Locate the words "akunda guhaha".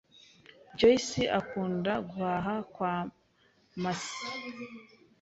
1.39-2.55